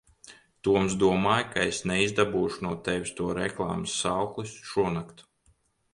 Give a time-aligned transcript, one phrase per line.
[0.67, 5.27] Toms domāja, ka es neizdabūšu no tevis to reklāmas saukli šonakt.